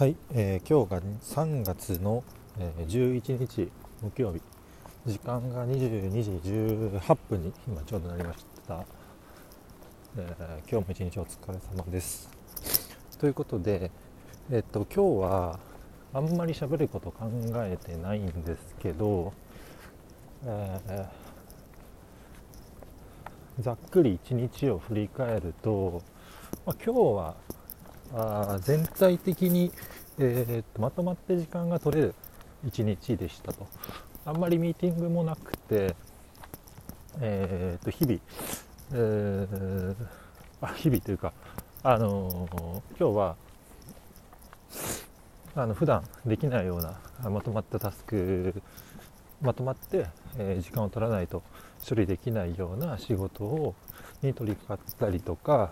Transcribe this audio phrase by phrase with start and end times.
[0.00, 1.02] はい、えー、今日が
[1.44, 2.24] 3月の、
[2.58, 3.70] えー、11日
[4.00, 4.40] 木曜日。
[5.04, 8.82] 時間が22時18分に今ちょうどなりました、
[10.16, 12.30] えー、今日も一日お疲れ様です。
[13.18, 13.90] ということで、
[14.50, 15.60] えっと今日は
[16.14, 19.34] あんまり喋ること考えてないんですけど、
[20.46, 26.00] えー、ざっくり一日を振り返ると、
[26.64, 27.34] まあ、今日は
[28.14, 29.72] あ全体的に、
[30.18, 32.14] えー、とまとまって時間が取れる
[32.66, 33.66] 一日でしたと。
[34.26, 35.94] あんまりミーティングもなくて、
[37.20, 38.20] えー、と日々、
[38.92, 39.94] えー、
[40.60, 41.32] あ日々というか、
[41.82, 43.36] あのー、今日は
[45.54, 47.00] あの普段できないような
[47.30, 48.62] まとまったタスク
[49.40, 51.42] まとまって、えー、時間を取らないと
[51.88, 53.74] 処理できないような仕事を
[54.22, 55.70] に取り掛かったりとか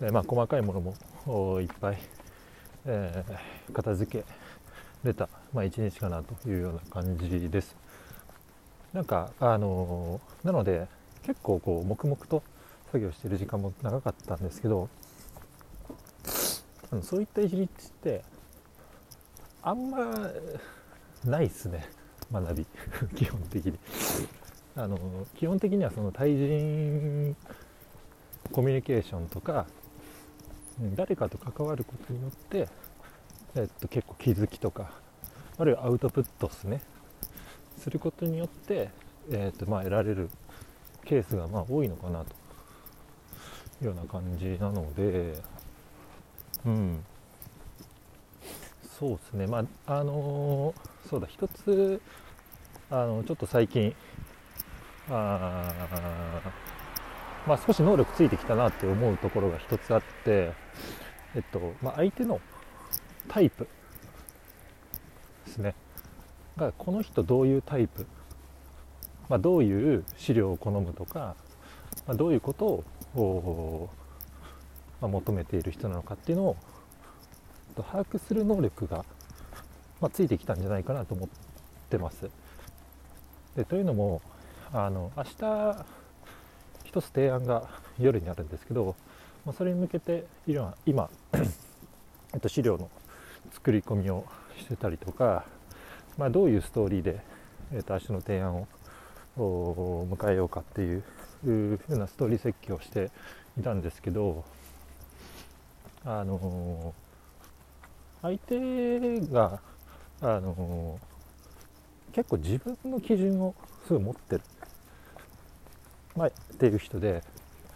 [0.00, 1.98] えまあ、細かいものもいっぱい、
[2.86, 4.24] えー、片付け
[5.04, 7.76] れた、まあ、一日かなというような感じです。
[8.92, 10.86] なんか、あのー、なので
[11.22, 12.42] 結構こう黙々と
[12.86, 14.88] 作業してる時間も長かったんですけど
[16.92, 17.68] あのそういった一日っ
[18.02, 18.22] て
[19.62, 20.30] あんま
[21.24, 21.88] ないっすね。
[22.30, 22.66] 学び。
[23.16, 23.78] 基本的に。
[24.76, 24.98] あの
[25.36, 27.36] 基本的にはその対人
[28.52, 29.66] コミュニケーションとか
[30.96, 32.68] 誰かと関わることによって、
[33.54, 34.90] えっと、結構気づきとか
[35.58, 36.80] あるいはアウトプットですね。
[37.78, 38.90] することによって、
[39.30, 40.30] えっとまあ、得られる
[41.04, 42.44] ケースがまあ多いのかなと。
[43.82, 45.34] いうような感じなので
[46.64, 47.04] うん。
[48.98, 49.46] そうですね。
[49.46, 51.26] まああのー、そうだ。
[51.26, 52.00] 一つ
[52.90, 53.94] あのちょっと最近
[55.10, 55.72] あ
[57.46, 60.52] まあ、少し能力ついてきたなって思うところが一つあって、
[61.34, 62.40] えっとまあ、相手の
[63.28, 63.68] タイプ
[65.46, 65.74] ですね。
[66.56, 68.06] がこの人どういうタイプ、
[69.28, 71.34] まあ、どういう資料を好むとか、
[72.06, 73.90] まあ、どういうことを、
[75.00, 76.56] まあ、求めている人なのかっていうのを
[77.76, 79.04] 把握する能力が、
[80.00, 81.28] まあ、ついてきたんじゃないかなと思っ
[81.90, 82.30] てます。
[83.56, 84.22] でというのも
[84.72, 85.86] あの明日
[86.94, 87.68] 一つ提案が
[87.98, 88.94] 夜にあるんですけど、
[89.44, 91.10] まあ、それに向けて今今
[92.32, 92.88] えっと、資料の
[93.52, 94.24] 作り込みを
[94.56, 95.44] してたりとか、
[96.16, 97.20] まあ、どういうストーリーで、
[97.72, 98.68] えっと、明日の提案
[99.36, 101.02] を迎えようかっていう
[101.42, 103.10] ふうなストーリー設計をして
[103.58, 104.44] いたんですけど
[106.04, 106.94] あの
[108.22, 109.60] 相手が
[110.20, 111.00] あの
[112.12, 113.52] 結構自分の基準を
[113.88, 114.42] すごい持ってる。
[116.16, 117.22] まあ、っていう人で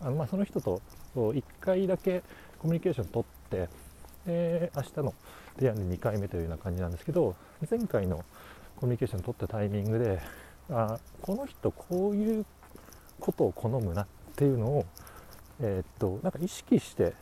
[0.00, 0.80] あの、まあ、その人と
[1.14, 2.22] 1回だけ
[2.58, 3.68] コミュニケーション取って
[4.26, 5.14] で明日の
[5.56, 7.36] 提案で2回目というような感じなんですけど
[7.70, 8.24] 前回の
[8.76, 10.20] コミュニケーション取ったタイミングで
[10.70, 12.46] あこの人こういう
[13.20, 14.86] ことを好むなっていうのを、
[15.60, 17.12] えー、っとなんか意識して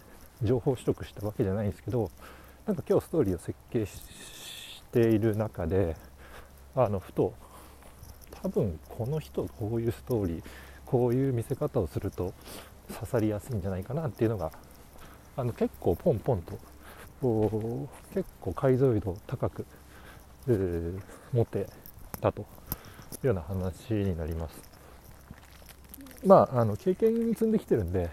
[0.43, 2.11] 情報取得したわけじゃないんですけど
[2.67, 5.97] なんか今日ストーリーを設計している中で
[6.75, 7.35] あのふと
[8.43, 10.43] 多分この人こういうストーリー
[10.93, 12.35] こういう見せ方をすると
[12.93, 14.53] 刺さりやすいんじゃないかなっていうのが
[15.39, 16.59] あの結構ポンポンと
[18.13, 19.65] 結構解像度高く、
[20.49, 21.01] えー、
[21.33, 21.67] 持て
[22.21, 22.45] たとい
[23.23, 24.61] うような話になります。
[26.27, 28.11] まあ、あの経験積んできてるんで、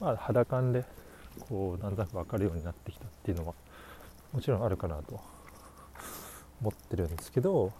[0.00, 0.84] まあ、肌感で
[1.48, 3.54] こうなんとなく分かるようになってきたっていうのは
[4.32, 5.20] もちろんあるかなと
[6.60, 7.72] 思ってるんですけど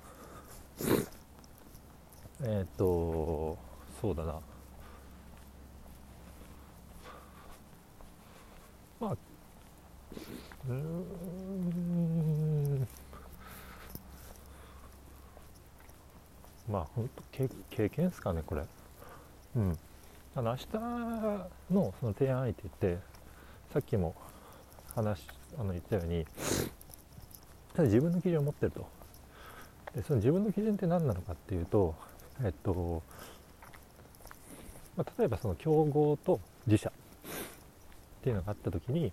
[2.43, 3.57] えっ、ー、と
[4.01, 4.41] そうだな。
[9.01, 9.17] まあ
[10.69, 12.89] うん。
[16.69, 18.63] まあ本当経経験ですかねこれ。
[19.57, 19.79] うん。
[20.35, 20.67] あの明日
[21.73, 22.99] のその提案相手って
[23.73, 24.15] さっきも
[24.94, 25.27] 話
[25.59, 26.27] あの言ったように
[27.73, 28.87] ただ自分の基準を持ってると。
[29.94, 31.94] でその自分の基準って何なのかっていうと
[32.44, 33.03] えっと、
[34.97, 36.93] まあ、例えばその競合と自社っ
[38.23, 39.12] ていうのがあった時に、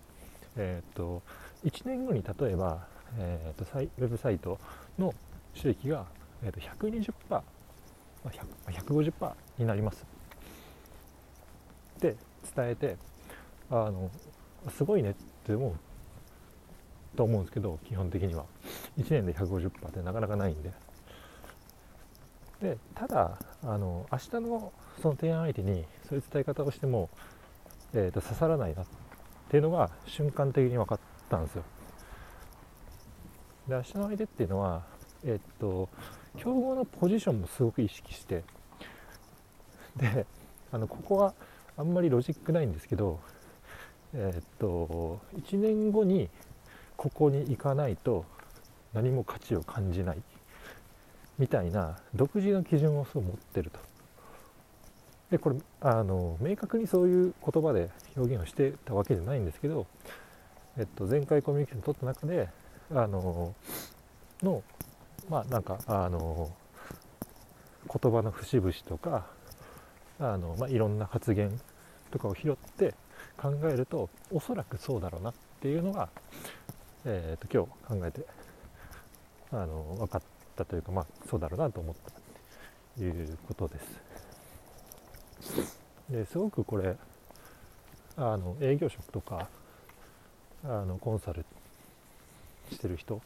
[0.56, 1.22] えっと、
[1.64, 2.86] 1年後に例えば、
[3.18, 4.58] えっと、ウェブサイト
[4.98, 5.14] の
[5.54, 6.06] 収益が、
[6.42, 7.42] えっと、120%、ま
[8.24, 8.32] あ、
[8.70, 10.04] 150%になります。
[11.98, 12.16] って
[12.54, 12.96] 伝えて
[13.70, 14.10] あの
[14.70, 15.14] すごいねっ
[15.46, 18.44] て思うと思うんですけど基本的には。
[18.98, 20.72] 1年で150%ってなかなかないんで。
[22.64, 24.72] でただあの明日の
[25.02, 27.10] その提案相手にそういう伝え方をしても、
[27.92, 28.86] えーと、刺さらないなっ
[29.50, 31.64] ていうのが瞬間的に分かったんですよ。
[33.68, 34.82] で足の相手っていうのは
[35.26, 35.90] えっと
[36.38, 38.44] 競合のポジションもすごく意識して
[39.96, 40.24] で
[40.72, 41.34] あのここは
[41.76, 43.20] あんまりロジックないんですけど
[44.14, 46.30] えっと1年後に
[46.96, 48.24] ここに行かないと
[48.94, 50.22] 何も価値を感じない。
[51.38, 53.78] みたいな独自の基準をそう持ってると。
[55.30, 59.86] でこれあの明確にそういう言葉で表現をしてたわけじゃないんですけど、
[60.78, 62.48] えっと、前回コミュニケーション取った中で
[62.90, 63.54] あの
[64.42, 64.62] の
[65.28, 66.50] まあなんかあの
[68.00, 69.26] 言葉の節々とか
[70.20, 71.58] あの、まあ、いろんな発言
[72.10, 72.94] とかを拾って
[73.36, 76.08] 考えるとおそらくそうだろうなっていうのが、
[77.04, 77.66] えー、と今
[77.96, 78.26] 日考えて
[79.50, 80.22] あの分かっ
[80.54, 82.10] たというか、まあ、そうだろうなと思った
[82.98, 84.14] ということです。
[86.10, 86.96] ですごくこれ
[88.16, 89.48] あの営業職とか
[90.64, 91.44] あのコンサル
[92.70, 93.20] してる人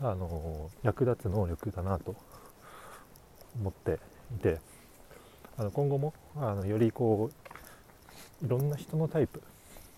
[0.00, 2.14] あの役立つ能力だなと
[3.60, 3.98] 思って
[4.34, 4.58] いて
[5.58, 7.30] あの今後もあのよりこ
[8.42, 9.42] ういろんな人のタイプ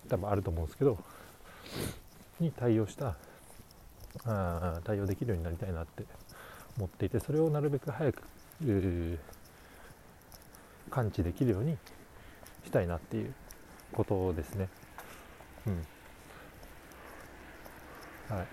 [0.09, 0.97] 多分あると思うんですけど
[2.39, 3.15] に対応した
[4.25, 6.05] あ対応できるようになりたいなって
[6.77, 8.23] 思っていてそれをなるべく早く
[10.89, 11.77] 感知できるように
[12.63, 13.33] したいなっていう
[13.91, 14.69] ことですね。
[15.67, 15.73] うん。
[18.35, 18.47] はい。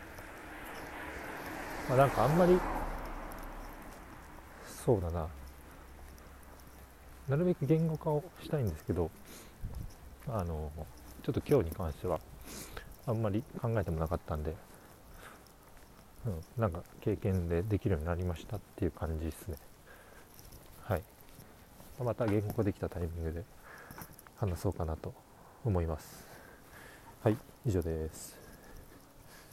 [1.89, 2.59] まあ、なんかあんまり、
[4.85, 5.29] そうだな。
[7.29, 9.11] なるべく言語化をしたいんですけど、
[10.29, 10.71] あの、
[11.23, 12.21] ちょっと今日に関しては、
[13.07, 14.55] あんまり考えてもなかったんで、
[16.27, 19.57] うん、なんか経験でできるようになりましたっていう感じですね。
[20.83, 21.03] はい。
[22.03, 23.45] また言語できたタイミングで
[24.37, 25.15] 話そうかなと
[25.65, 26.25] 思います。
[27.23, 27.37] はい、
[27.67, 28.40] 以上です。